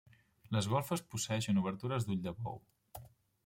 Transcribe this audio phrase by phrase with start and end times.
[0.55, 2.61] Les golfes posseeixen obertures d'ull de bou.